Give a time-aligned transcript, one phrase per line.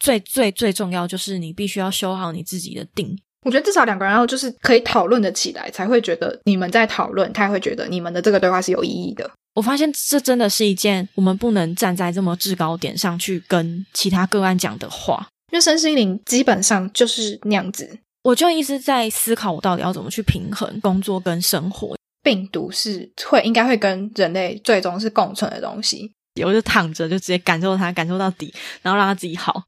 [0.00, 3.16] 最最最重要就是你必须要修好你自己的定。
[3.42, 9.30] 我觉得至少两个人要就是可以讨论的起来，才会觉得你们在讨论，他也会觉得你们的这个对话是有意义的。
[9.54, 17.98] 我发现这真的是一件我们不能站在这么制高点上去跟其他个案讲的话，因为身心灵基本上就是那样子。
[18.22, 21.96] 我就一直在思考，我到底要怎么去平衡工作跟生活。
[22.22, 26.12] 病毒是会应该会跟人类最终是共存的东西，
[26.44, 29.62] 我就躺着就直接感受它，感受到底，然后让它自己好。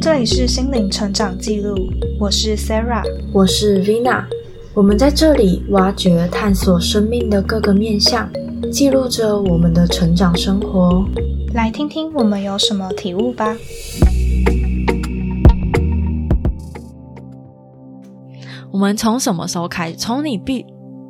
[0.00, 1.76] 这里是心灵成长记录，
[2.18, 3.02] 我是 Sarah，
[3.32, 4.24] 我是 Vina，
[4.74, 8.28] 我们在这里挖掘、探索生命的各个面向，
[8.72, 11.06] 记录着我们的成长生活。
[11.54, 13.56] 来听听我们有什么体悟吧。
[18.72, 19.96] 我们从什么时候开始？
[19.96, 20.66] 从你闭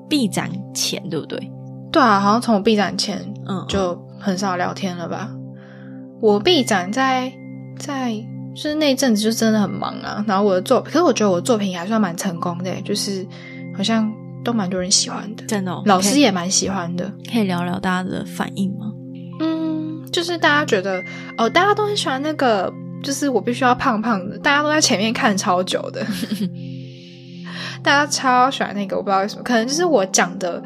[0.09, 1.50] 闭展前，对不对？
[1.91, 5.29] 对啊，好像从我闭展前，嗯，就很少聊天了吧。
[6.21, 7.33] 我闭展在
[7.79, 8.15] 在
[8.55, 10.25] 就是那阵子就真的很忙啊。
[10.29, 13.27] 然后我的作，可是我觉得我的作品还算蛮成功的，就是
[13.77, 14.11] 好像
[14.45, 17.12] 都蛮多人喜欢的，真的，老师也蛮喜欢的。
[17.31, 18.92] 可以聊聊大家的反应吗？
[19.41, 21.03] 嗯，就是大家觉得
[21.36, 26.07] 哦，大家都很喜欢那个，就是我必须要胖胖的，大家都在前面看超久的。
[27.83, 30.62] 大家超喜欢那个，我不知道为什么，可能就是我讲的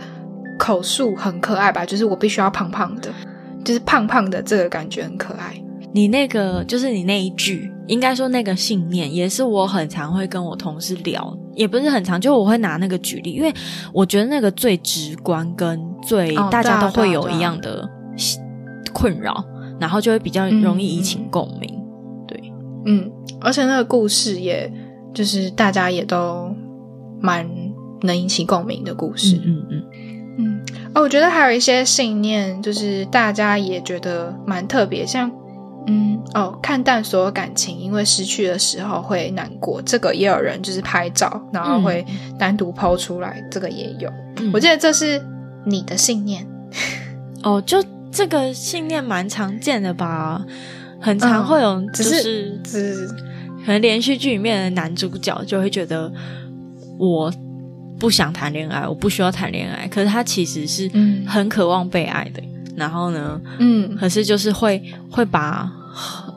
[0.58, 3.10] 口述很可爱吧，就是我必须要胖胖的，
[3.66, 5.62] 就是胖胖的这个感觉很可爱。
[5.92, 13.52] 你那个就是你那一句，应该说那个信念，也是我很常会跟我同事聊，也不是很常，就我会拿那个举例，因为
[13.92, 17.86] 我觉得那个最直观跟最大家都会有一样的
[18.94, 19.44] 困扰，
[19.80, 21.68] 然后就会比较容易引起共鸣。
[22.28, 22.52] 对，
[22.86, 24.72] 嗯，而且那个故事，也
[25.12, 26.54] 就是大家也都。
[27.18, 27.48] 蛮
[28.02, 29.82] 能引起共鸣的故事，嗯嗯嗯
[30.96, 35.30] 哦，我觉得还有一些信念，就是大家也觉得蛮特别，像
[35.86, 42.02] 嗯哦，看淡所有感情，因为失去的时候会难过，这个也有人就是拍照，然后会
[42.38, 44.10] 单独抛出来，这个也有。
[44.54, 45.22] 我记得这是
[45.66, 46.46] 你的信念
[47.44, 47.76] 哦，就
[48.10, 50.42] 这个信念蛮常见的吧，
[50.98, 53.06] 很常会有，只是只
[53.66, 56.10] 可能连续剧里面的男主角就会觉得。
[56.98, 57.30] 我
[57.98, 59.88] 不想谈恋爱，我不需要谈恋爱。
[59.88, 60.90] 可是他其实是
[61.26, 62.42] 很渴望被爱的。
[62.76, 65.70] 然后呢，嗯，可是就是会会把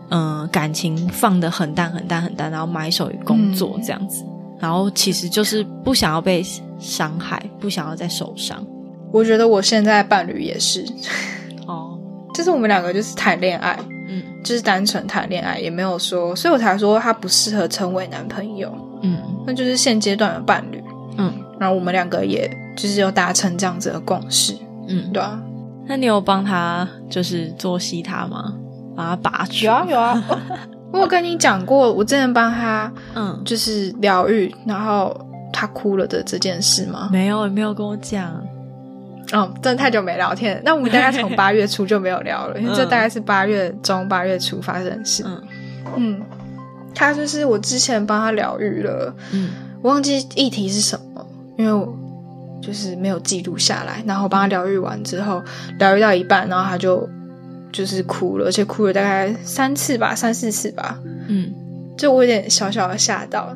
[0.10, 4.24] 嗯感情放得很淡很淡很淡，然后埋首于工作这样子。
[4.58, 6.42] 然后其实就是不想要被
[6.80, 8.66] 伤害，不想要再受伤。
[9.12, 10.86] 我觉得我现在伴侣也是
[11.66, 11.98] 哦，
[12.34, 13.78] 就是我们两个就是谈恋爱，
[14.08, 18.74] 嗯，就是单纯谈恋爱，也没有说，所以我才说他不适合成为男朋友。
[19.02, 20.82] 嗯，那就是现阶段的伴侣。
[21.18, 24.56] 嗯，然后我们两个也就是有达成这样子的共识。
[24.88, 25.40] 嗯，对啊。
[25.88, 28.54] 那你有帮他就是做吸他吗？
[28.96, 29.66] 把他拔出？
[29.66, 30.24] 有啊有啊。
[30.92, 35.16] 我有跟你讲过，我之前帮他，嗯，就是疗愈，然后
[35.54, 37.10] 他哭了的这件事吗？
[37.12, 38.32] 没有，没有跟我讲。
[39.32, 40.60] 哦，真的太久没聊天。
[40.66, 45.24] 那我们大概从 八月初就没有聊了，因为这大概是八月中、八月初发生的事。
[45.26, 45.44] 嗯
[45.98, 46.22] 嗯。
[46.96, 51.06] 他就是我之前帮他疗愈了，嗯，我忘记议题是什么，
[51.60, 51.94] 因为我
[52.62, 54.02] 就是没有记录下来。
[54.08, 55.44] 然后帮他疗愈完之后，
[55.78, 57.08] 疗愈到一半，然后他就
[57.72, 61.54] 就是哭了，而且哭了大概三次吧，三四次吧，嗯，
[61.98, 63.54] 就我有点小小的吓到。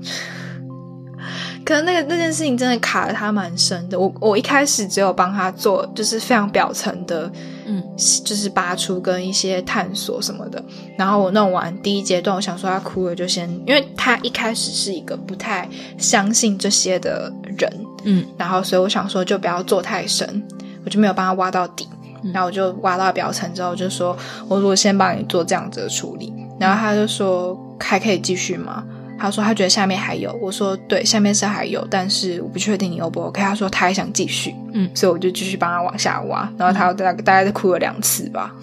[1.65, 3.97] 可能那个那件事情真的卡了他蛮深的。
[3.97, 7.31] 我我一开始只有帮他做，就是非常表层的，
[7.65, 7.81] 嗯，
[8.25, 10.61] 就是拔出跟一些探索什么的。
[10.97, 15.65] 然后我弄完第一阶段，我想说他哭了就先，因为他一开始是一个不太
[15.97, 20.43] 相信这些的人，嗯，然后所以我想说就不要做太深，
[20.85, 21.87] 我就没有帮他挖到底。
[22.33, 28.81] 然后我就挖到表层之后，就说我如果先帮你做这样子的处理，然后他就说还可以继续吗？
[29.19, 33.41] 他说他觉得下面还有，我说对，下面是还有，但是我不确定你 O 不 OK。
[33.41, 38.53] 他说他还想继续，嗯，所以我就继续帮他往下挖，然后他大大概哭了两次吧，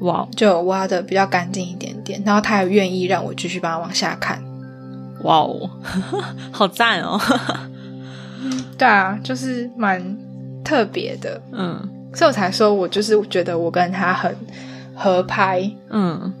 [0.00, 4.42] 哇，就挖的比较干净一点点，然后他也愿意让我继续帮他往下看，
[5.22, 5.70] 哇哦，
[6.52, 7.18] 好赞哦，
[8.78, 10.00] 对啊，就是蛮
[10.64, 14.34] 特别的，嗯，所以我才说我就是觉得我跟他很
[14.94, 16.32] 合拍，嗯，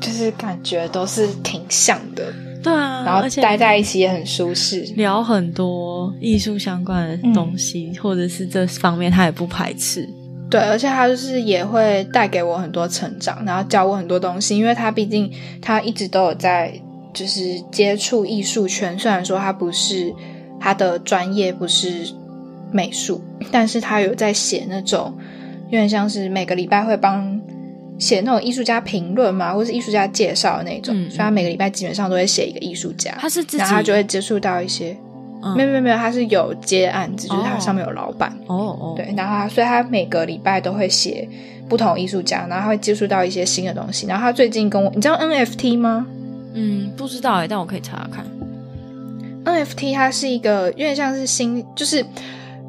[0.00, 2.32] 就是感觉都是挺像的。
[2.62, 10.06] 对啊，然后待在一起也很舒适，聊很多艺术相关的东西，或者是这方面他也不排斥。
[10.50, 15.30] 对，而且他就是也会带给我很多成长，然后教我很多东西，因为他毕竟
[15.62, 16.70] 他一直都有在
[17.14, 20.12] 就是接触艺术圈，虽然说他不是
[20.60, 22.06] 他的专业不是
[22.70, 23.20] 美术，
[23.50, 25.12] 但是他有在写那种
[25.64, 27.40] 有点像是每个礼拜会帮
[27.98, 34.96] 写那种艺术家评论嘛，或是艺术家介绍的那种，所以他每个礼拜基本上都会写一个艺术家，他是自己，然后他就会接触到一些。
[35.56, 41.26] 没有没有没有，他是有接案子，就是他上面有老板哦哦，对，然后他所以他每个礼拜都会写
[41.66, 44.06] 不同艺术家，然后他会接触到一些新的东西。
[44.06, 46.06] 然后他最近跟我，你知道 NFT 吗？
[46.52, 48.22] 嗯，不知道哎，但我可以查查看。
[49.44, 52.04] NFT 它是一个有点像是新，就是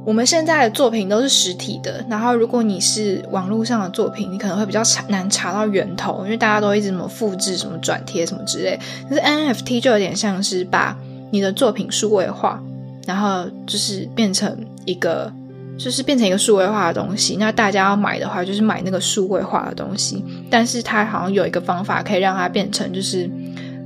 [0.06, 8.80] 我们现在的作品都是实体的，然后如果你是网络上的作品，你可能会比较查难查到源头，因为大家都一直什么复制、什么转贴什么之类。
[9.10, 10.98] 可是 NFT 就有点像是把。
[11.34, 12.62] 你的作品数位化，
[13.08, 14.54] 然后就是变成
[14.84, 15.32] 一个，
[15.78, 17.38] 就是变成一个数位化的东西。
[17.38, 20.22] 那大家要买的话，就是买那个数位化的东西。
[20.50, 23.32] 但是它好像有一个方法，可以让它变成就是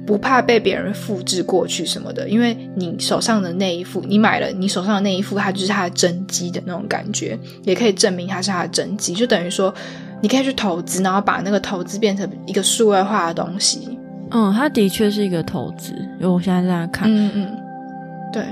[0.05, 2.27] 不怕被别人复制过去什么的。
[2.29, 9.13] 因为你手上的那一副，你买了你手上的那一副，它就是它的真机的那种感觉，也可以证明它是它的真机。
[9.13, 9.73] 就等于说，
[10.21, 13.97] 你可以去投资，然后把那个投资变成一个数位化的东西。
[14.31, 17.09] 嗯，它的确是一个投资，因为我现在在看。
[17.11, 17.57] 嗯嗯，
[18.31, 18.43] 对。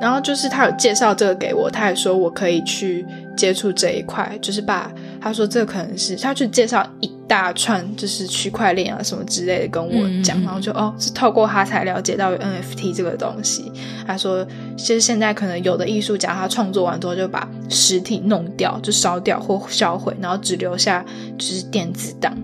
[0.00, 3.04] 然后就是他有介绍这个给我，他也说我可以去
[3.36, 4.88] 接触这一块，就是把
[5.20, 13.70] 他说这可能是他去介绍一大串，就是区块链啊什么之类的跟我讲，然后就哦是透过他才了解到 NFT 这个东西。
[14.06, 21.04] 他说其实现在可能有的艺术家他创作完之后就把实体弄掉，就烧掉或销毁，然后只留下
[21.36, 22.36] 就是电子档。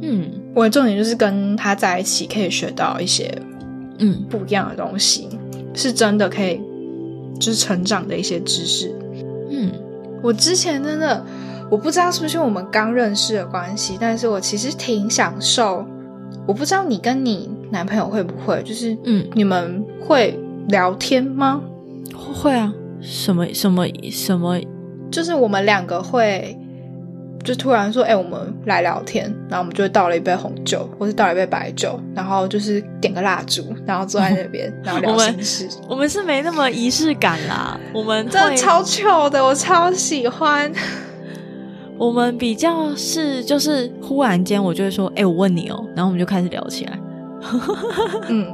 [0.00, 3.32] 嗯，我的重点就是跟他在一起，可以学到一些
[3.98, 5.28] 嗯不一样的东西，
[5.74, 6.60] 是真的可以
[7.38, 8.94] 就是成长的一些知识。
[9.50, 9.70] 嗯，
[10.22, 11.24] 我之前真的
[11.70, 15.84] 我不知道是不是我们刚认识的关系，但是我其实挺享受。
[16.46, 20.38] 我不知道你跟你男朋友会不会，就是嗯，你们会
[20.68, 21.60] 聊天吗？
[22.14, 24.60] 会啊，什么什么什么，
[25.10, 26.58] 就是我们两个会。
[27.42, 35.68] 就突然说：“哎，我们来聊天。”然后我们就倒了一杯红酒，或是倒了一杯白酒，然后就是点个蜡烛，然后坐在那边，然后聊心事。
[35.86, 40.72] 我们是没那么仪式感啦，我们真的超糗的，我超喜欢。
[41.98, 46.98] 我们比较是就是忽然间，我就会说：“哎，我问你哦。”然后我们就开始聊起来。
[48.28, 48.46] 嗯，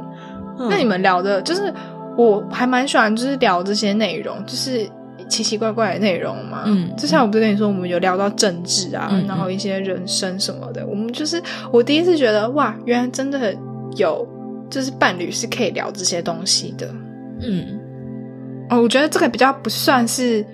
[0.69, 1.73] 那你们聊的，就是
[2.17, 4.89] 我还蛮喜欢，就是聊这些内容，就是。
[5.29, 11.41] 奇奇怪怪的内容嘛，嗯，就像我不是跟你说，我们有聊到政治啊，然后一些人生什么的，我们就是
[11.71, 13.55] 我第一次觉得哇，原来真的
[13.95, 14.27] 有，
[14.69, 16.89] 就是伴侣是可以聊这些东西的，
[17.43, 17.79] 嗯，
[18.71, 20.45] 哦，我觉得这个比较不算是，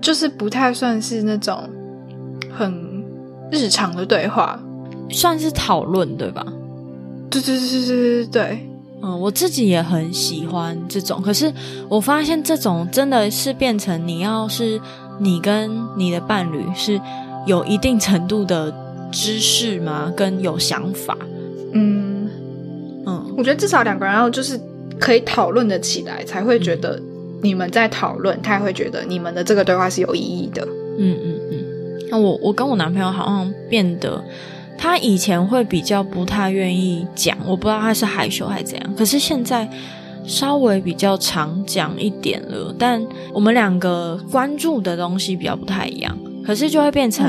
[0.00, 1.68] 就是不太算是那种
[2.56, 3.04] 很
[3.50, 4.60] 日常的对话，
[5.10, 6.44] 算是讨论对吧？
[7.30, 8.68] 对对对对对对对。
[9.04, 11.52] 嗯，我自己也很喜欢这种，可是
[11.88, 14.80] 我发现这种真的是变成你要是
[15.18, 17.00] 你跟你的伴侣是
[17.44, 18.72] 有一定程度的
[19.10, 20.12] 知识吗？
[20.16, 21.16] 跟有想法？
[21.72, 22.28] 嗯
[23.04, 24.60] 嗯，我觉得至少两个人要就是
[25.00, 27.02] 可以讨论的起来，才会觉得
[27.42, 30.62] 你们在讨论，他也会觉得你们的这个对话是有意义的。
[30.98, 31.41] 嗯嗯嗯，
[32.12, 34.22] 那我我跟我男朋友好像变得。
[34.78, 38.94] 他以前会比较不太愿意讲，我不知道他是害羞还是怎样。
[38.96, 39.68] 可是现在
[40.26, 43.00] 稍微比较常讲一点了，但
[43.32, 46.18] 我们两个关注的东西比较不太一样。
[46.44, 47.24] 可是就会变成，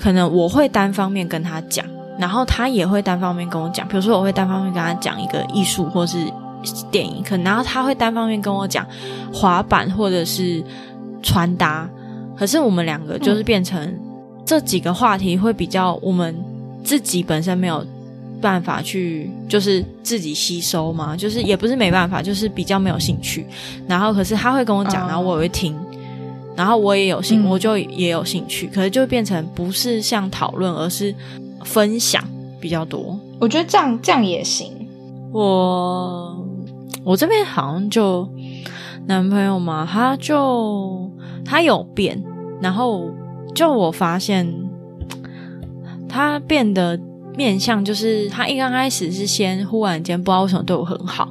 [0.00, 1.84] 可能我会单方面跟他讲，
[2.18, 3.86] 然后他也会单方面跟我讲。
[3.86, 6.16] 比如说，我会单方面跟他讲一个艺术或是
[6.90, 8.86] 电影，可然后他会单方面跟我讲
[9.34, 10.64] 滑板或者是
[11.22, 11.86] 穿搭。
[12.36, 13.98] 可是我们两个就是变成
[14.44, 16.34] 这几个话题会比较我们。
[16.84, 17.82] 自己本身没有
[18.42, 23.46] 办法去，就是自己吸收嘛，就是也不是没办法，就是比较没有兴趣。
[23.88, 25.74] 然后可是他会跟我讲，然后我会听，
[26.54, 28.66] 然后我也有兴，我就也有兴趣。
[28.66, 31.14] 可是就变成不是像讨论，而是
[31.64, 32.22] 分享
[32.60, 33.18] 比较多。
[33.40, 34.70] 我觉得这样这样也行。
[35.32, 36.36] 我
[37.02, 38.28] 我这边好像就
[39.06, 41.03] 男朋友嘛，他就
[41.44, 42.22] 他有变，
[42.60, 43.10] 然后
[43.54, 44.52] 就我发现。
[46.06, 46.96] 他变得
[47.36, 51.28] 面相，就是他一刚开始是先忽然间不知道为什么对我很好，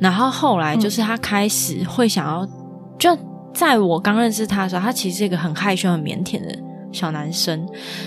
[0.00, 2.44] 然后后来就是他开始会想要，
[2.98, 3.16] 就
[3.54, 6.58] 在我刚认识他的时候，他其实是一个很害羞、很腼腆的
[6.90, 7.64] 小男生，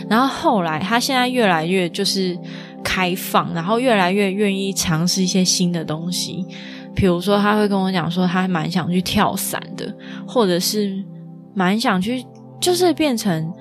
[0.10, 2.38] 然后后来他现在越来越就是
[2.84, 6.46] 开放，然后越来越愿意尝试一些新的东西，
[6.94, 9.96] 比如说他会跟我讲说他蛮想去跳伞的，
[10.28, 11.02] 或者是
[11.54, 12.26] 蛮想去，
[12.60, 13.52] 就是变成。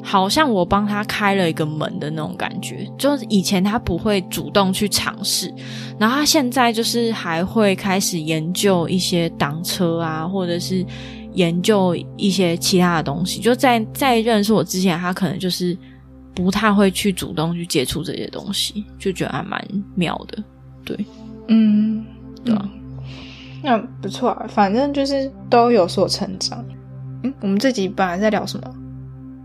[0.00, 5.52] 好像我帮他开了一个门的那种感觉，就是以前他不会主动去尝试，
[5.98, 10.86] 然后他现在就是还会开始研究一些挡车啊，或者是
[11.34, 13.40] 研究一些其他的东西。
[13.40, 15.76] 就在在认识我之前，他可能就是
[16.32, 19.62] 不太会去主动去接触这些东西，就觉得还蛮
[19.94, 20.42] 妙的。
[20.86, 20.96] 对，
[21.48, 22.02] 嗯，
[22.44, 22.70] 对啊，
[23.62, 26.64] 那不错啊，反正就是都有所成长。
[27.22, 28.74] 嗯，我们这集本来在聊什么？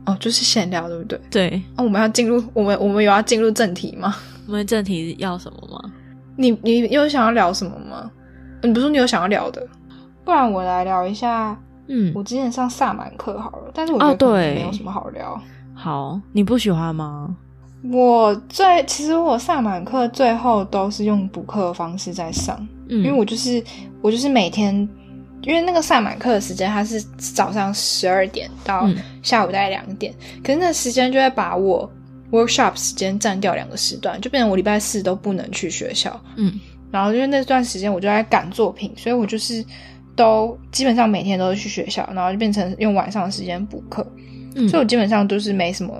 [0.05, 1.19] 哦，就是闲聊，对不对？
[1.29, 1.61] 对。
[1.77, 4.15] 那我们要进入我们我们有要进入正题吗？
[4.47, 5.91] 我们正题要什么吗？
[6.35, 8.11] 你你有想要聊什么吗？
[8.61, 9.65] 你不是说你有想要聊的？
[10.25, 11.57] 不然我来聊一下。
[11.87, 15.39] 嗯，我之前上萨满课好了，但是我觉得没有什么好聊。
[15.73, 17.35] 好，你不喜欢吗？
[17.91, 23.61] 我最其实我萨满课最后都是用补课的方式在上，嗯因为我就是
[24.01, 24.87] 我就是每天，
[25.43, 28.89] 因为那个萨满课的时间它是早上十二点到
[29.21, 31.89] 下午大概两点，可是那时间就会把我
[32.31, 36.19] workshop 时间占掉两个时段，就变成我礼拜四都不能去学校。
[36.35, 36.59] 嗯，
[36.91, 39.63] 然后因为那段时间我就在赶作品，所以我就是
[40.15, 44.05] 都基本上每天都是去学校，然后就变成用晚上的时间补课，
[44.69, 45.93] 所以我基本上都是没什么。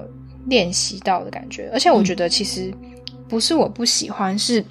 [0.48, 2.70] 练习到的感觉，而且我觉得其实
[3.30, 4.62] 不是我不喜欢，是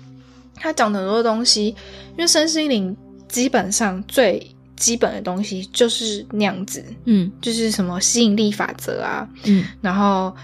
[0.54, 1.68] 他讲的很多东西，
[2.10, 2.94] 因为身心灵
[3.26, 4.46] 基本上最
[4.82, 10.34] 基本的东西就是那样子，嗯，就是什么吸引力法则啊，嗯，然后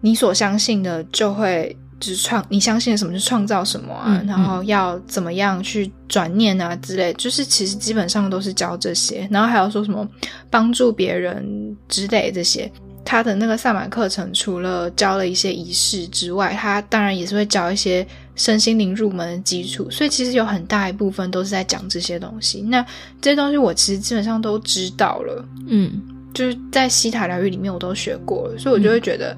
[0.00, 10.08] 你所相信的就会就是创，你相信什么就创造什么啊，然后要怎么样去转念啊之类，就是其实基本上都是教这些，然后还有说什么
[10.48, 12.72] 帮助别人之类这些。
[13.04, 18.04] 他的那个萨满课程，除了教了一些仪式之外，他当然也是会教一些
[18.36, 19.90] 身心灵入门的基础。
[19.90, 22.62] 所以其实有很大一部分都是在讲这些东西。
[22.62, 22.80] 那
[23.20, 26.00] 这些东西我其实基本上都知道了，嗯，
[26.32, 29.36] 就是在西塔疗愈里面我都学过了，所以我就会觉得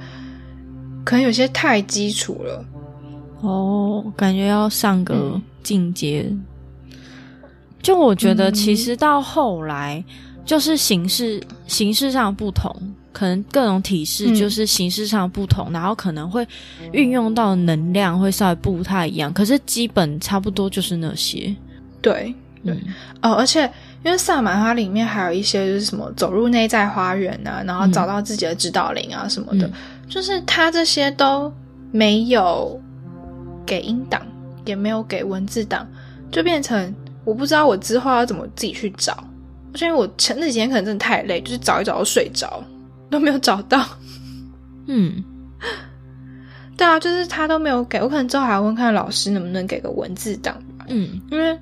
[1.05, 2.65] 可能有些太基础了。
[3.41, 6.31] 哦，感觉要上个进阶。
[7.81, 10.05] 就我觉得，其实到后来
[10.45, 12.75] 就是形式形式上不同。
[13.19, 16.47] 可能各种体式就是形式上不同，然后可能会
[16.93, 21.53] 运用到能量会稍微不太一样，可是基本差不多就是那些。
[22.01, 22.33] 对，
[22.65, 22.73] 对，
[23.21, 23.69] 哦，而且
[24.05, 29.69] 因为萨满它里面还有一些就是什么走入内在花园啊，然后找到自己的指导灵啊什么的，
[30.09, 31.53] 就是它这些都
[31.91, 32.81] 没有
[33.67, 34.23] 给音档，
[34.65, 35.85] 也没有给文字档，
[36.31, 36.95] 就变成
[37.25, 39.25] 我不知道我之后要怎么自己去找，
[39.75, 42.63] 因为我前那几天可能真的太累，就是找一找都睡着。
[43.11, 43.85] 都没有找到，
[44.87, 45.23] 嗯，
[46.77, 50.57] 对啊，就是他都没有给我，可能之后还要问看老师能不能给个文字档
[50.89, 51.59] 嗯，因为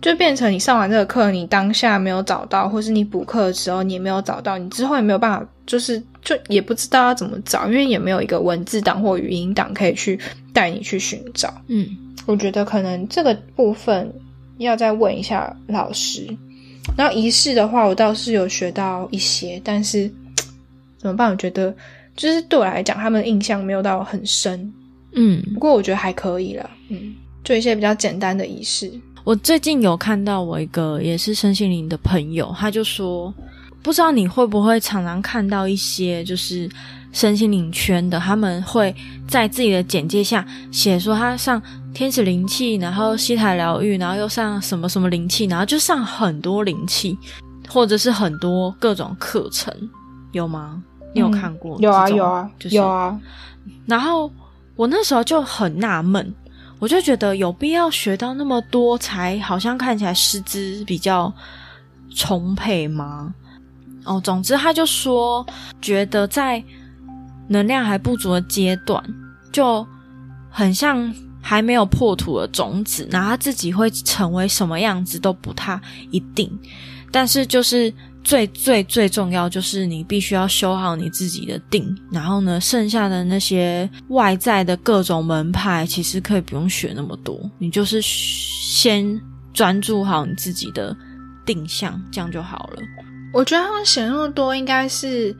[0.00, 10.18] 就变成你上完这个课，你当下没有找到，或是你补课的时候你也没有找到，你之后也没有办法，就是就也不知道要怎么找，因为也没有一个文字档或语音档可以去
[10.52, 11.52] 带你去寻找。
[11.68, 11.86] 嗯，
[12.26, 14.12] 我觉得可能这个部分
[14.58, 16.26] 要再问一下老师。
[16.96, 20.10] 然后仪式的话，我倒是有学到一些，但是。
[21.06, 21.30] 怎么办？
[21.30, 21.72] 我觉得
[22.16, 24.72] 就是对我来讲，他们的印象没有到很深，
[25.14, 28.90] 嗯，不过我觉得还可以了，嗯，做一些比较简单的仪式。
[29.24, 33.32] 我最近有看到我一个也是身心灵的朋友，他就说，
[33.82, 36.68] 不知道你会不会常常看到一些就是
[37.12, 38.94] 身心灵圈的，他们会
[39.28, 41.60] 在自己的简介下写说他上
[41.92, 47.18] 天使灵气，然后西台疗愈，然后又上什么什么灵气，然后就上很多灵气，
[47.68, 49.74] 或者是很多各种课程。
[50.32, 50.82] 有吗？
[51.16, 51.78] 你有看过？
[51.80, 53.18] 有啊，有啊，就是有啊。
[53.86, 54.30] 然后
[54.74, 56.34] 我那时候就很纳闷，
[56.78, 61.32] 我就觉得有必要学到那么多，才好像看起来师资比较
[62.14, 63.34] 充沛吗？
[64.04, 65.44] 哦，总之他就说，
[65.80, 66.62] 觉得在
[67.48, 69.02] 能量还不足的阶段，
[69.50, 69.86] 就
[70.50, 75.80] 很像还没有破土的种子，然后他自己会成为什么样子都不太
[76.10, 76.46] 一定，
[77.10, 77.90] 但是就是。
[78.26, 89.16] 最最最重要就是你必须要修好你自己的定，然后呢，剩下的那些外在的各种门派，其实可以不用学那么多，你就是先
[89.54, 90.94] 专注好你自己的
[91.44, 92.82] 定向，这样就好了。
[93.32, 95.32] 我觉得他们写那么多，应该是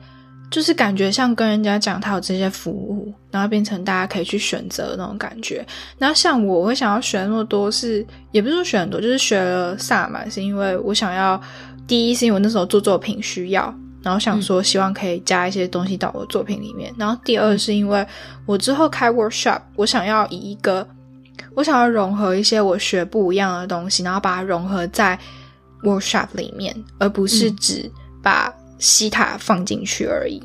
[0.49, 5.67] 就是感觉像跟人家讲他有这些服务，然后变成大家可以去选择那种感觉。
[5.97, 11.41] 然后像我，我会想要学那么多，是也不是说学很多，就是学了萨满，是因为我想要。
[11.87, 16.93] 第一是因为我那时候做作品需要，然后想说希望可以加一些东西到我的作品里面。
[16.97, 18.05] 然后第二是因为
[18.45, 20.85] 我之后开 workshop，我想要以一个
[21.55, 25.17] 我想要融合一些我学不一样的东西，然后把它融合在
[25.81, 27.89] workshop 里面，而不是只
[28.21, 30.41] 把西塔放进去而已。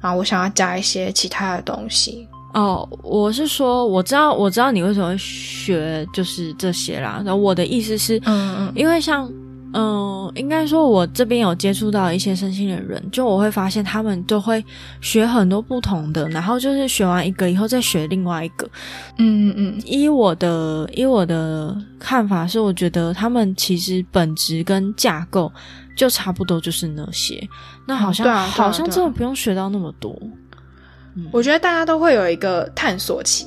[0.00, 2.26] 然后我想要加一些其他的东西。
[2.54, 7.22] 哦，我是说，我知道，我知道你为什么会学就是这些啦。
[7.24, 9.30] 然后我的意思是，嗯嗯，因为像。
[9.72, 14.64] 嗯，应该说，我这边有接触到一些身心的人，就我会发现他们都会
[15.00, 18.68] 学很多不同的，然后就是学完一个以后再学另外一个。
[19.18, 19.82] 嗯嗯嗯。
[19.84, 25.52] 依我的依我的看法是，我觉得他们其实本质跟架构
[25.96, 27.40] 就差不多，就是那些。
[27.86, 30.20] 那好像好像真的不用学到那么多。
[31.30, 33.46] 我觉得大家都会有一个探索期，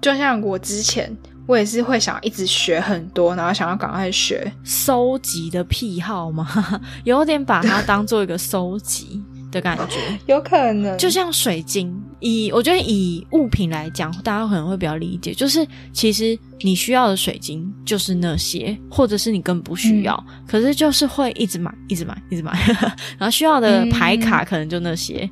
[0.00, 1.14] 就像我之前。
[1.48, 6.46] 我也是会想一直学很多，然后想要赶快学收集的癖好吗？
[7.04, 10.96] 有点把它当做一个收集的感觉， 有可能。
[10.98, 11.90] 就像水晶，
[12.20, 22.52] 以我觉得以物品来讲，大家可能会比较理解，就是其实你需要的水晶就是那些，或者是你根本不需要，可是就是会一直买，一直买，一直买，
[23.16, 25.28] 然后需要的牌卡可能就那些，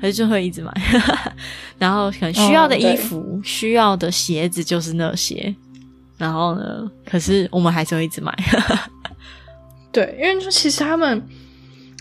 [0.00, 0.72] 可是就会一直买，
[1.78, 5.54] 然后可能需要的衣服、需要的鞋子就是那些。
[6.16, 6.90] 然后呢？
[7.08, 8.36] 可是我们还是会一直买。
[9.92, 11.22] 对，因为说其实他们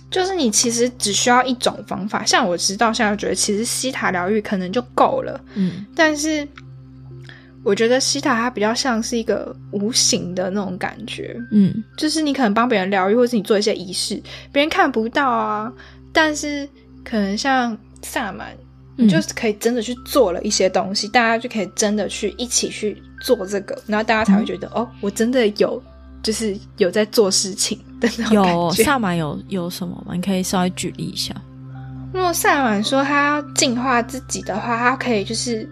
[0.09, 2.25] 就是你，其实只需要一种方法。
[2.25, 5.39] 像我知道现在觉得，其实西塔疗愈可能就够了。
[5.53, 6.47] 嗯，但是
[7.63, 11.39] 我觉得西塔它比较像是一个无形的那种感觉。
[11.51, 14.19] 嗯，就是你可能帮别人疗愈，或是你做一些仪式，
[14.51, 15.71] 别人看不到啊。
[16.11, 16.67] 但是
[17.03, 18.55] 可能像萨满，
[18.95, 23.01] 你就是可以真的去做了一些东西，大家就可以真的去一起去。
[23.19, 25.81] 做这个，然后大家才会觉得哦，我真的有，
[26.21, 30.13] 就是有在做事情的那种有萨满有有什么吗？
[30.13, 31.33] 你可以稍微举例一下。
[32.13, 35.67] 那么萨满说他要净化自己的话，他可以就是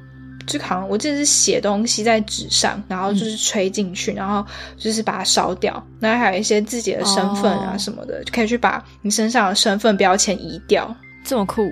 [0.47, 4.43] 就好像我记得是写东西在纸上，然后就是吹进去，然后
[4.75, 5.71] 就是把它烧掉。
[5.99, 10.91] 然后还有一些自己的身份啊什么的，就可以去把你身上的身份标签移掉。
[11.23, 11.71] 这么酷？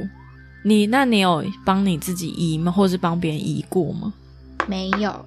[0.64, 2.72] 你那你有帮你自己移吗？
[2.72, 4.14] 或者是帮别人移过吗？
[4.66, 5.26] 没有，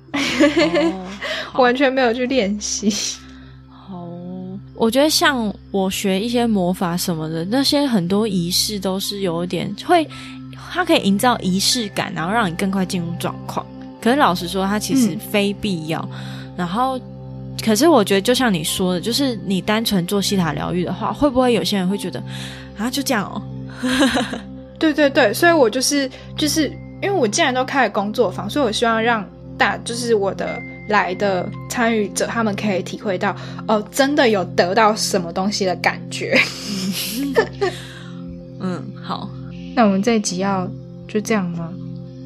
[1.60, 2.90] 完全没有去练习。
[3.68, 4.08] 好，
[4.74, 10.08] 我觉得像我学一些魔法什么的，那些很多仪式都是有点会，
[10.72, 13.64] 它可以营造仪式感，然后让你更快进入状况。
[14.00, 16.08] 可是老实说，它其实非必要。
[16.56, 16.98] 然后，
[17.62, 22.22] 可是我觉得，就像你说的，就是你单纯做西塔疗愈的话，会不会有些人会觉得
[22.78, 23.42] 啊，就这样哦？
[24.78, 26.72] 对对对，所以我就是就是。
[27.02, 29.22] 因为我既然都开了工作坊，所以我希望让
[29.58, 30.58] 大就是我的
[30.88, 33.36] 来的参与者，他们可以体会到
[33.68, 36.34] 哦，真的有得到什么东西的感觉。
[38.58, 39.28] 嗯，好，
[39.76, 40.66] 那我们这一集要
[41.06, 41.70] 就这样吗？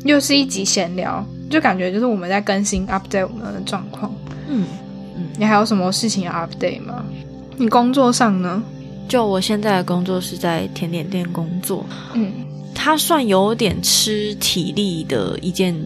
[0.05, 4.15] 又是一集闲聊，就感觉就是我们在更新 update 我们的状况。
[4.49, 4.65] 嗯
[5.17, 7.05] 嗯，你还有什么事情要 update 吗？
[7.57, 8.63] 你工作上呢？
[9.11, 11.85] 就我现在的工作是在甜点店工作。
[12.15, 12.33] 嗯。
[12.73, 15.77] 它算有点吃体力的一件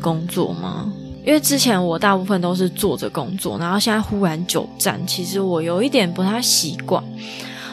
[0.00, 0.92] 工作吗？
[1.24, 7.02] 因为之前我大部分都是坐着工作，然后现在忽然久站，其实我有一点不太习惯。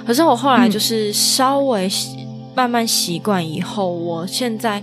[0.08, 1.88] 可是我后来就是稍微
[2.56, 4.82] 慢慢习惯以后，我现在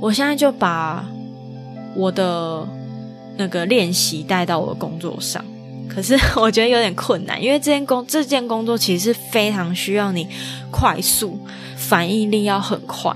[0.00, 1.04] 我现在就把
[1.94, 2.66] 我的
[3.36, 5.44] 那个练习带到我的工作上。
[5.92, 10.26] 可是我觉得有点困难，因为这件工这件工作其实是非常需要你
[10.70, 11.38] 快速。
[11.76, 13.12] 反应力要很快，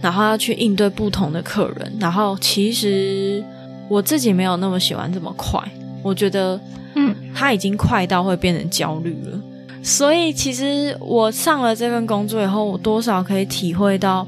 [0.00, 3.44] 然后要去应对不同的客人，然后其实
[3.88, 5.62] 我自己没有那么喜欢这么快，
[6.02, 6.58] 我觉得，
[6.94, 9.40] 嗯，他已经快到会变成焦虑了。
[9.82, 14.26] 所以其实我上了这份工作以后，我多少可以体会到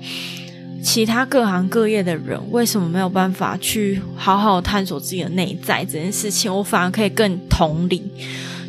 [0.83, 8.03] 其他各行各业的人为什么没有办法去好好探索自己的内在这件事情，我反而可以更同理，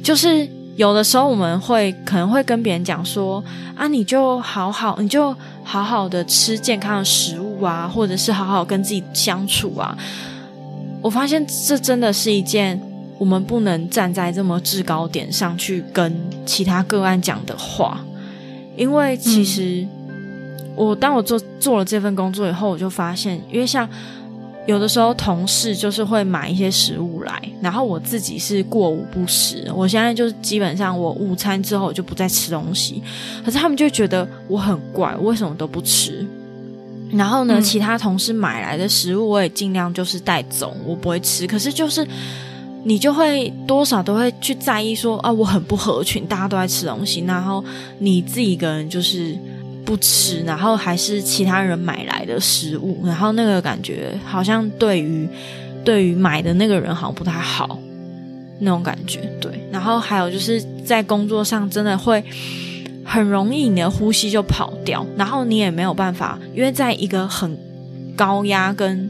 [0.03, 0.47] 就是。
[0.77, 3.43] 有的时候我们会可能会跟别人讲说
[3.75, 9.95] 啊，你就好好，你就好好的吃健康的食物啊，或者是好好跟自己相处啊。
[11.01, 12.81] 我发现这真的是一件
[13.19, 18.03] 我们不能站在这么制高点上去跟其他个案讲的话，
[18.75, 19.85] 因为其实
[20.85, 23.87] 我当我做做了这份工作以后，我就发现，因为像。
[24.67, 29.67] 有的时候同事就是会买一些食物来，然后我自己是过午不食。
[29.75, 33.01] 我现在就是基本上我午餐之后我就不再吃东西，
[33.43, 36.23] 可是他们就觉得我很怪，为什么都不吃？
[37.11, 41.47] 然后呢，其他同事买来的食物我也尽量就是带走，我不会吃。
[41.47, 42.07] 可是就是
[42.83, 47.65] 你就会多少都会去在意说啊，我很不合群，大家都在吃东西，然后
[47.97, 49.35] 你自己一个人就是。
[49.85, 55.27] 不吃，然后还是其他人买来的食物，然后那个感觉好像对于
[55.83, 57.77] 对于买的那个人好像不太好，
[58.59, 59.51] 那种感觉对。
[59.71, 62.23] 然后还有就是在工作上真的会
[63.03, 67.57] 很容易你的呼吸就跑掉，然后你也没有办法，因为在一个很
[68.15, 69.09] 高压跟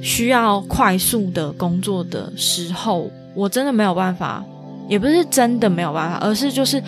[0.00, 4.44] 需要快速的工作的时候，我真的没有办法
[4.88, 6.82] 也不是真的没有办法，而是就是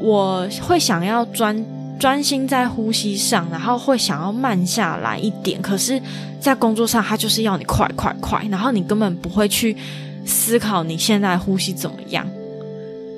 [0.00, 1.64] 我会想要专
[2.00, 5.62] 专心在呼吸上，然后会想要慢下来一点。
[5.62, 6.00] 可是，
[6.40, 9.76] 在工作上，他就是要你快快快，然后你根本不会去
[10.24, 12.26] 思考你现在呼吸怎么样，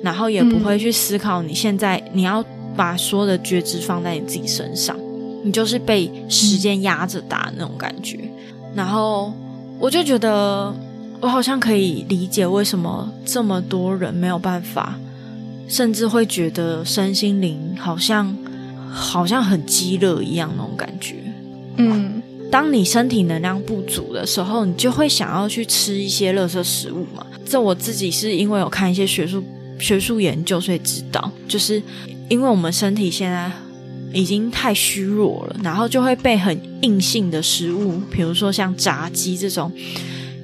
[0.03, 2.43] 然后也不会去思考你现在你要
[2.75, 4.95] 把所有的觉知放在你自己身上，
[5.43, 8.19] 你就是被时间压着打那种感觉。
[8.75, 9.33] 然后
[9.79, 10.75] 我就觉得。
[11.21, 14.99] 我好像可以理解为什么这么多人没有办法，
[15.69, 18.35] 甚至会觉得身心灵好像
[18.93, 21.15] 好像很饥饿一样那种感觉。
[21.77, 27.25] 嗯，当你身体能量不足的时候，你就会想要去吃一些垃圾食物嘛。
[27.43, 29.43] 这我自己是因为有看一些学术
[29.79, 31.81] 学术研究，所以知道，就是
[32.29, 33.51] 因为我们身体现在
[34.13, 39.71] 已经太虚弱了，然后就会被很硬性的食物，比如说像炸鸡这种。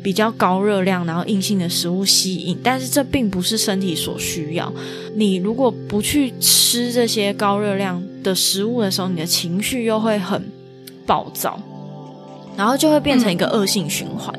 [0.02, 4.72] 比较高热量，然后硬性的食物吸引，但是这并不是身体所需要。
[5.16, 10.42] 你如果不去吃这些高热量的食物的时候，你的情绪又会很
[11.06, 11.60] 暴躁，
[12.56, 14.34] 然后就会变成一个恶性循环。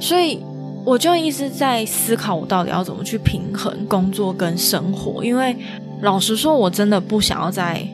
[0.00, 0.40] 所以
[0.84, 5.24] 我就一直在思考，我到底要怎么去平衡工作跟生活。
[5.24, 5.56] 因为
[6.00, 7.86] 老实说，我真的不想要再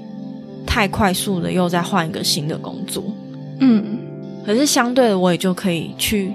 [0.66, 3.02] 太快速的又再换一个新的工作。
[3.60, 3.98] 嗯，
[4.46, 6.32] 可是相对的，我也就可以去。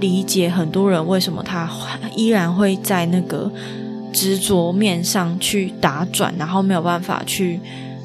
[0.00, 1.70] 理解很多人为什么他
[2.16, 3.48] 依然会在那个
[4.12, 7.60] 执着面上去打转，然后没有办法去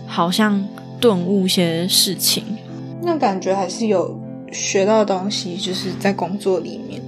[0.07, 0.65] 好像
[0.99, 2.43] 顿悟一些事情。
[3.03, 4.19] 那感觉还是有
[4.51, 6.99] 学到东西，就是在工作里面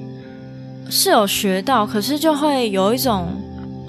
[0.90, 3.30] 是有学到，可是就会有一种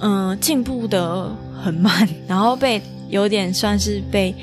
[0.01, 1.31] 嗯进步的
[1.63, 4.35] 很慢，然后被有点算是被。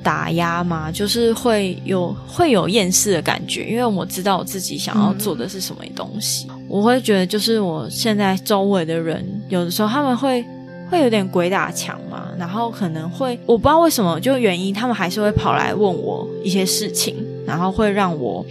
[0.00, 6.46] 打压嘛，就是会有会有厌世的感觉，因为我知道我自己想要做的是什么东西。
[6.68, 10.42] 我会觉得，就是我现在周围的人，有的时候他们会
[10.90, 18.44] 会有点鬼打墙嘛，然后可能会我不知道为什么，就原因他们还是会跑来问我一些事情，然后会让我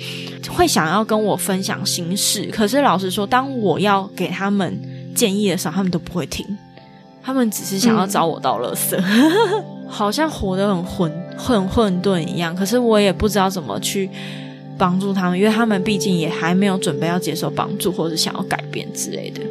[0.50, 2.46] 会想要跟我分享心事。
[2.52, 4.80] 可是老实说，当我要给他们
[5.16, 6.46] 建议的时候，他们都不会听，
[7.24, 8.98] 他们只是想要找我倒垃圾。
[9.90, 14.10] 好像活得很混混混沌一样，可是我也不知道怎么去
[14.78, 19.42] 帮助他们，因为他们毕竟也还没有准备要接受帮助，或者想要改变之类的。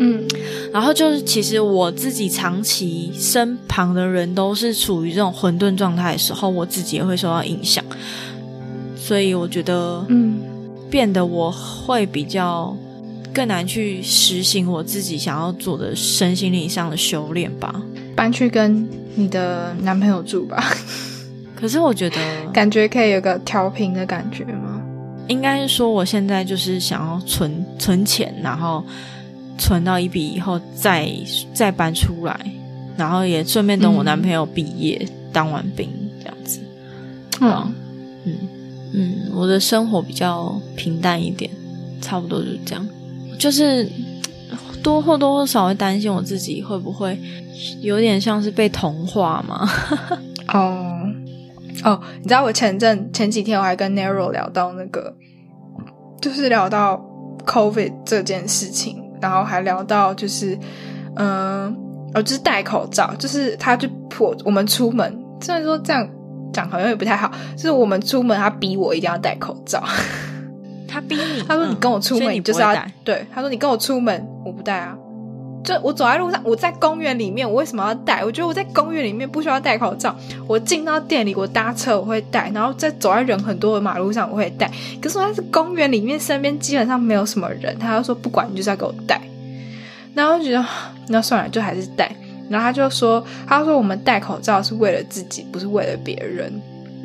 [0.00, 0.26] 嗯，
[0.72, 7.84] 然后就是其实我自己长期身旁的人都是处于这种混沌状态的时候，我自己也会受到影响，
[8.96, 10.40] 所以我觉得，嗯，
[10.90, 12.76] 变得我会比较
[13.32, 17.80] 更难去实行我自己想要做的身心灵上的修炼吧，
[18.16, 18.88] 搬去跟。
[19.16, 20.72] 你的男朋友住吧，
[21.56, 22.16] 可是我觉得
[22.54, 24.80] 感觉可以有个调频的感觉吗？
[25.26, 28.82] 应该是说我现在就是想要存存钱，然后
[29.60, 31.08] 存到一笔以后再
[31.54, 32.34] 再搬出来，
[32.96, 35.88] 然后也顺便等我男朋友毕业当完兵
[36.20, 36.60] 这样子。
[37.40, 37.74] 嗯
[38.24, 38.32] 嗯
[38.92, 41.48] 嗯，我的生活比较平淡一点，
[42.00, 42.88] 差不多就是这样，
[43.38, 43.88] 就是
[44.82, 47.16] 多或多或少会担心我自己会不会。
[47.82, 49.68] 有点像是被同化嘛？
[50.48, 50.98] 哦
[51.84, 55.14] 哦，你知道我前阵前几天我还跟 Narrow 聊到那个，
[56.22, 57.04] 就是聊到
[57.44, 60.58] COVID 这件事情，然后还聊到就是
[61.16, 61.74] 嗯，
[62.14, 66.08] 哦，就是戴口罩，就是他就迫我们出门，虽然说这样
[66.52, 69.82] 讲好像也不太好，就是我们出门他逼我一定要戴口罩，
[70.88, 74.96] 他逼你，他说你跟我出门你就是要对，他说你跟我出门我不戴啊。
[75.62, 78.24] 就我走在路上，我在公园里面，我为什么要戴？
[78.24, 80.14] 我觉得我在公园里面不需要戴口罩。
[80.46, 84.70] 我进到店里，我搭车我会戴，然后在走在人很多的马路上我会戴。
[85.02, 89.20] 可是我在公园里面，身边基本上没有什么人，他就说不管你就是要给我戴。
[90.14, 90.64] 然后觉得
[91.08, 92.10] 那算了，就还是戴。
[92.48, 96.52] 然后他就说，他说我们戴口罩是为了自己，不是为了别人。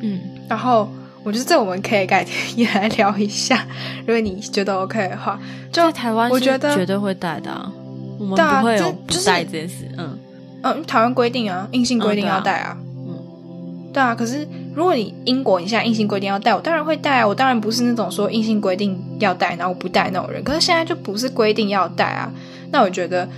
[0.02, 0.90] 嗯，然后
[1.24, 3.66] 我觉得这我们可以改天也来聊一下，
[4.08, 5.40] 如果你觉得 OK 的话，
[5.72, 7.72] 就台湾我觉得绝对会戴的。
[8.18, 10.18] 我们不会有不带这件事，嗯
[10.64, 14.16] 嗯，台湾规定啊，硬性规定要带啊，嗯，对啊。
[14.16, 17.28] 可是如果你英国你现在硬性规定要带，我当然会带啊。
[17.28, 20.44] 我当然不是那种说硬性规定要带，然后我不带那种人。
[20.44, 22.32] 可是现在就不是规定要带啊。
[22.72, 23.30] 那我觉得，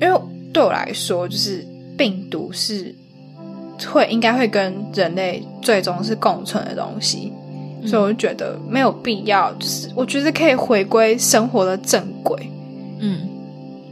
[0.00, 0.20] 因为
[0.52, 2.94] 对我来说，就是病毒是
[3.90, 7.32] 会应该会跟人类最终是共存的东西，
[7.86, 9.50] 所以我就觉得没有必要。
[9.54, 12.50] 就是我觉得可以回归生活的正轨，
[13.00, 13.20] 嗯。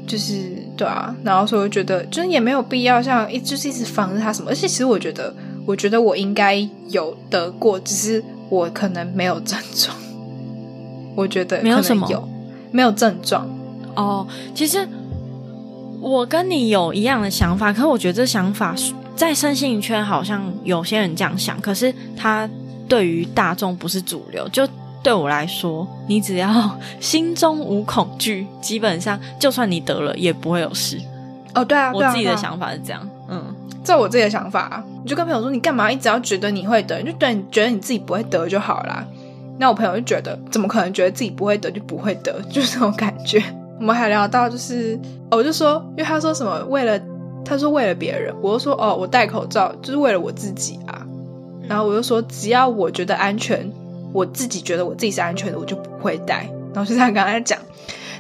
[0.07, 4.51] 就是对啊，然后所以我觉得，就是也没有必要像一就是一直防着他什么。
[4.51, 5.35] 而且其实我觉得，
[5.67, 6.57] 我觉得我应该
[6.89, 9.97] 有得过，只是我可能没有症状。
[11.17, 12.29] 我觉得没有什么有
[12.73, 13.49] 没有症状
[13.95, 14.27] 哦。
[14.55, 14.87] 其实
[16.01, 18.75] 我跟你有一样的想法，可是我觉得这想法
[19.15, 22.51] 在身心圈好像有些人这样想，可是他
[22.89, 24.49] 对于大众不是主流。
[24.49, 24.69] 就
[25.05, 30.99] 对我来说，你只要 心中无恐惧，基本上就算你得了也不会有事。
[31.55, 33.07] 哦，对啊，我自己的想法是这样。
[33.29, 36.99] 嗯，这我自己的想法，你就跟朋友说，你干嘛一直要觉得你会得？
[37.01, 39.05] 你就对你觉得你自己不会得就好啦。
[39.59, 42.41] 那我朋友就觉得，怎么可能觉得自己不会得就不会得？
[42.51, 43.41] 就是这种感觉。
[43.79, 44.99] 我们还聊到，就是
[45.31, 46.99] 我就说，因为他说什么为了，
[47.45, 51.07] 他说为了别人，我就说哦，我戴口罩就是为了我自己啊。
[51.69, 53.71] 然后我就说，只要我觉得安全，
[54.15, 56.49] 我自己觉得我自己是安全的，我就不会戴。
[56.73, 57.59] 然后就这样跟他讲。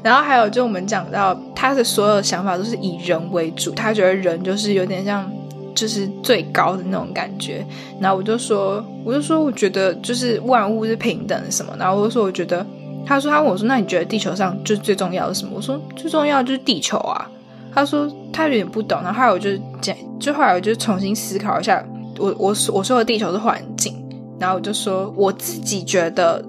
[0.02, 5.30] 然后还有就我们讲到他的所有想法都是以人为主，他觉得人就是有点像
[5.74, 7.64] 就是最高的那种感觉。
[8.00, 11.72] 然后我就说，我就说我觉得就是万物是平等的什么。
[11.78, 12.66] 然后我就说我觉得。
[13.06, 17.30] 他说：“他问我说，那你觉得地球上就最重要的什么？”我说：“最重要就是地球啊。”
[17.70, 19.50] 他说：“他有点不懂。”然后后来我就
[19.82, 21.84] 讲，就后来我就重新思考一下，
[22.18, 23.94] 我我我说的地球是环境，
[24.38, 26.44] 然后我就说我自己觉得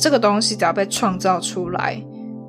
[0.00, 2.02] 这个东西只要被创造出来，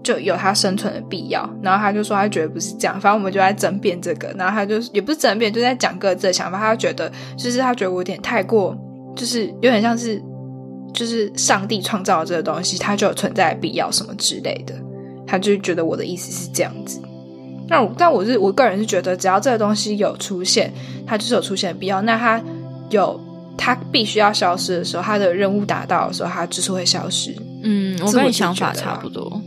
[0.04, 1.50] 就有它生存的必要。
[1.62, 4.28] 然后他就说他觉得不是这样，反正我们就在争辩这个。
[4.38, 6.58] 然后他就也不是争辩，就在讲各自的想法。
[6.58, 8.78] 他觉得就是他觉得我有点太过，
[9.16, 10.22] 就是有点像是。
[10.94, 14.74] 就是上帝创造这个东西，它就有存在的必要什么之类的，
[15.28, 17.00] 他就觉得我的意思是这样子。
[17.68, 20.74] 那我但我是我个人是觉得，只要这个东西有出现，
[21.06, 22.02] 它就是有出现的必要。
[22.02, 22.42] 那它
[22.90, 23.20] 有
[23.58, 27.36] 它必须要消失的时候，他的任务达到的时候，他就是会消失。
[27.64, 29.42] 嗯，我跟你想法差不多。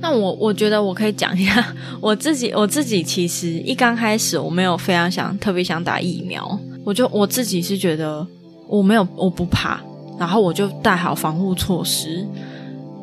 [0.00, 1.64] 那我我觉得我可以讲一下
[2.00, 8.26] 我自己，我自己其实一刚开始我没有非常想特别想打疫苗，我就我自己是觉得
[8.66, 9.80] 我没有我不怕。
[10.18, 12.24] 然后我就带好防护措施，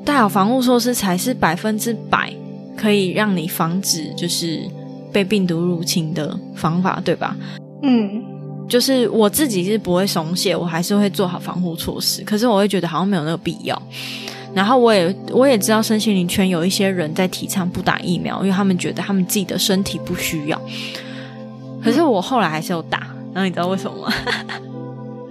[0.05, 2.31] 带好防护措施才是百分之百
[2.77, 4.61] 可以让你防止就是
[5.11, 7.35] 被病毒入侵的方法，对吧？
[7.83, 8.23] 嗯，
[8.69, 12.23] 就是我自己是不会松懈，我还是会做好防护措施。
[12.23, 13.81] 可是我会觉得好像没有那个必要。
[14.53, 20.61] 然后我也我也知道身心灵圈有一些人在提倡不打疫苗，因为他们觉得他们自己的身体不需要。
[21.83, 22.99] 可是我后来还是有打，
[23.33, 24.13] 然后你知道为什么吗？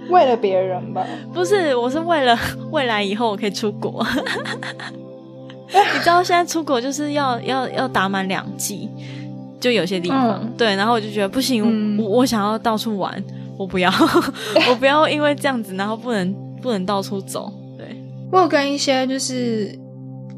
[0.09, 1.05] 为了别人吧？
[1.33, 2.37] 不是，我是为了
[2.71, 4.05] 未来以后我可以出国。
[5.69, 8.89] 你知道现在出国就是要要要打满两剂，
[9.59, 13.23] 就有些地方对，然后我就觉得不行，我我想要到处玩，
[13.57, 13.91] 我不要，
[14.69, 17.51] 我不要因为这样子，然后不能不能到处走。
[17.77, 17.85] 对，
[18.31, 19.77] 我有跟一些就是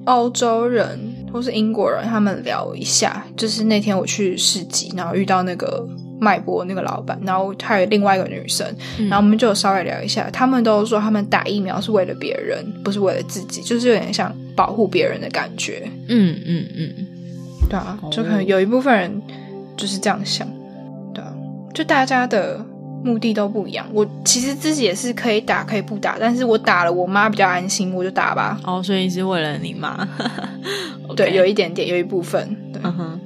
[0.05, 0.99] 欧洲人
[1.31, 5.87] 或是英国人他们聊一下，就是那天我去市集，然后遇到那个。
[6.23, 8.63] 脉搏那个老板，然后还有另外一个女生，
[9.09, 15.81] 然后我们就稍微聊一下，他们都说他们打疫苗是为了别人，不是为了自己，就是有点像保护别人的感觉。
[16.09, 16.95] 嗯嗯嗯，
[17.71, 19.21] 对啊，就可能有一部分人
[19.77, 20.47] 就是这样想，
[21.13, 21.33] 对啊，
[21.73, 22.63] 就大家的
[23.03, 23.87] 目的都不一样。
[23.93, 28.59] 我其实自己也是可以打，可以不打，但是我打了，我妈比较安心，我就打吧。
[28.65, 30.07] 哦，所以是为了你妈？
[31.15, 32.55] 对，有一点点，有一部分。
[32.83, 33.19] 嗯哼，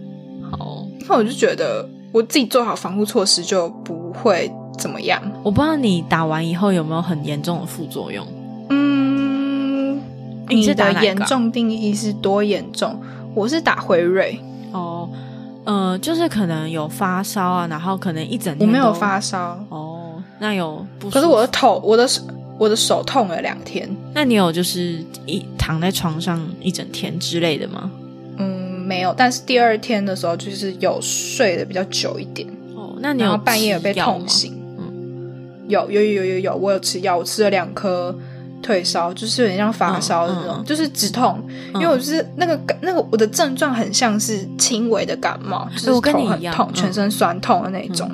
[0.51, 1.89] 好，那我就觉得。
[2.11, 5.21] 我自己做好防护措施就不会怎么样。
[5.43, 8.25] 我不知道你打完以后有没有很严重的副作用。
[8.69, 9.99] 嗯，
[10.47, 12.97] 你的严重定义是多严重？
[13.35, 14.39] 我是打辉瑞。
[14.71, 15.07] 哦，
[15.65, 19.59] 呃，就是可能有发烧啊，然后可能一整天我没有发烧。
[19.69, 21.09] 哦，那有不？
[21.09, 22.23] 可是我的头，我的手，
[22.57, 23.87] 我的手痛了两天。
[24.13, 27.91] 那你有就是一躺在床上一整天之类的吗？
[28.37, 32.95] 嗯没有，但是第二天的时候就是有睡的比较久一点哦。
[32.99, 34.53] 那你有半夜有被痛醒？
[34.77, 38.15] 嗯，有有有有有，我有吃药，我吃了两颗
[38.65, 41.39] 退烧，就是有点像发烧的那种，就是止痛。
[41.75, 48.09] 因为我就是那个那个我的症状很像是轻微的感冒，就是头很痛，全身酸痛的那种。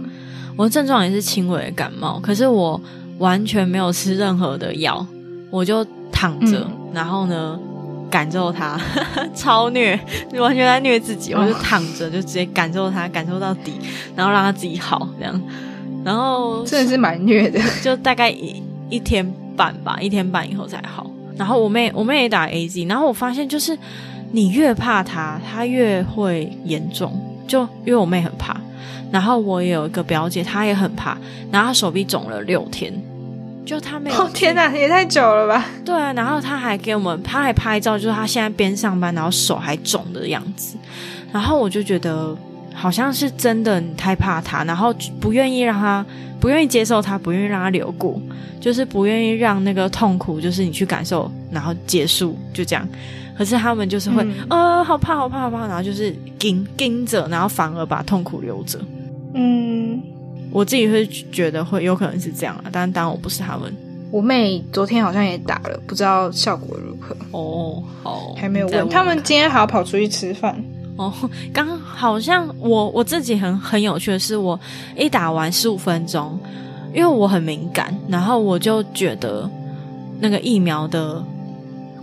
[0.58, 2.80] 我的症状也是轻微的感冒，可是我
[3.20, 5.06] 完全没有吃任何的药，
[5.50, 7.58] 我就躺着，然后呢？
[8.12, 8.78] 感受它，
[9.34, 9.98] 超虐，
[10.34, 11.34] 完全在虐自己。
[11.34, 13.72] 我就躺着，就直接感受它，感受到底，
[14.18, 15.42] 然后让它自己好，这样。
[16.04, 19.26] 然后真的是蛮虐的，就大概一一天
[19.62, 21.06] 半吧，一天半以后才好。
[21.38, 23.78] 然后我妹，我妹也打 A Z，然后我发现就是
[24.32, 27.14] 你越怕它，它越会严重。
[27.48, 28.60] 就因为我妹很怕，
[29.12, 31.16] 然后我也有一个表姐，她也很怕，
[31.52, 32.92] 然后她手臂肿了六天。
[33.64, 35.64] 就她没有，天哪，也太久了吧？
[35.86, 40.76] 对啊，然后他还给我们，他还拍照，就是他现在边上班，然后手还肿的样子。
[41.32, 42.36] 然后我就觉得
[42.74, 46.06] 好像是真的，你太怕他，然后不愿意让他，
[46.40, 48.20] 不愿意接受他，不愿意让他留过，
[48.60, 52.88] 就是不愿意让那个痛苦，就是你去感受，然后结束，就这样。
[53.38, 58.78] 可可是他们就是会呃好怕好怕好怕，然后就是盯盯着，然后反而把痛苦留着。
[59.34, 60.00] 嗯，
[60.52, 63.76] 我自己会觉得会有可能是这样啊，但当然我不是他们。
[64.12, 67.18] 我妹昨天好像也打了，不知道效果如何。
[67.32, 68.88] 哦，好，还没有问。
[68.90, 70.64] 他们今天还要跑出去吃饭。
[71.02, 74.60] 哦，刚好像我我自己很很有趣的是，我
[74.96, 76.38] 一打完十五分钟，
[76.94, 79.50] 因为我很敏感，然后我就觉得
[80.20, 81.24] 那个疫苗的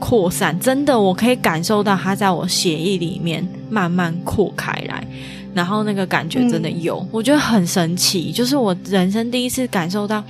[0.00, 5.06] 扩散，真的我可以感受到它在我血液里面慢慢扩开来。
[5.54, 10.22] 然后那个感觉真的有，我觉得很神奇，就是我人生第一次感受到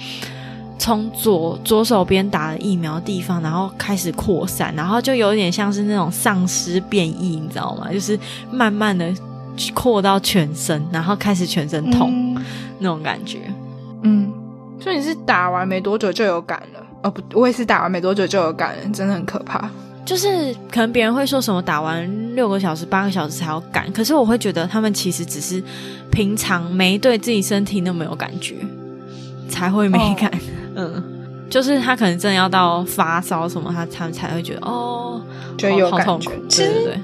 [0.78, 7.92] 从左左手边打了疫苗地方，然后开始扩散，然后就有点像是那种丧尸变异，你知道吗？
[7.92, 8.18] 就是
[8.50, 9.12] 慢慢的
[9.74, 12.36] 扩到全身，然后开始全身痛
[12.78, 13.40] 那种感觉。
[14.02, 14.32] 嗯，
[14.80, 16.80] 所以你是打完没多久就有感了？
[17.02, 19.68] 哦不，我也是打完没多久就有感了，真的很可怕。
[20.04, 25.62] 就是可能别人会说什么打完六个小时、八个小时才有感，可是我会觉得他们其实只是
[26.10, 28.54] 平常没对自己身体那么有感觉，
[29.50, 30.30] 才会没感。
[30.78, 31.02] 嗯，
[31.50, 35.20] 就是他可能真的要到发烧什么，他他们才会觉得哦，
[35.58, 36.30] 觉得有感觉。
[36.48, 36.96] 其实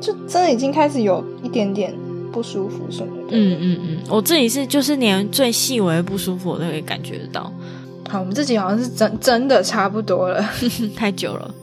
[0.00, 1.94] 就真的已经开始有一点点
[2.32, 3.28] 不舒服什么的。
[3.32, 7.52] 嗯嗯嗯，我自己是就是连最细微的不舒服我都可以感觉得到。
[8.08, 10.42] 好，我们这集好像是真真的差不多了，
[10.96, 11.54] 太久了。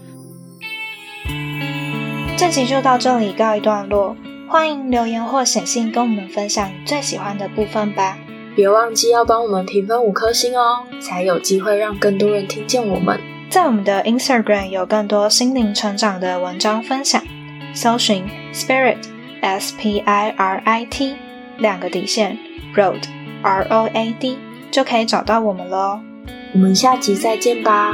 [2.38, 4.16] 这集就到这里告一段落，
[4.48, 8.20] 欢迎留言或写信跟我们分享你最喜欢的部分吧。
[8.58, 13.20] 别忘记要帮我们评分五颗星哦，才有机会让更多人听见我们。
[13.52, 17.22] 在我们的 Instagram 有更多心灵成长的文章分享，
[17.76, 18.98] 搜寻 Spirit
[19.42, 21.16] S P I R I T
[21.60, 22.36] 两个底线
[22.76, 23.04] Road
[23.44, 24.40] R O A D
[24.72, 26.00] 就可以找到我们喽。
[26.56, 27.94] 我们下集再见吧。